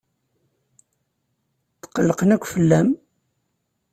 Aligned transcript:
Tqellqen 1.81 2.29
akk 2.35 2.45
fell-am. 2.53 2.89